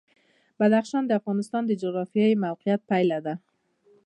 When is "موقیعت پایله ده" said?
2.45-3.33